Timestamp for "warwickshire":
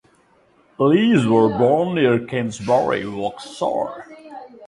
3.07-4.07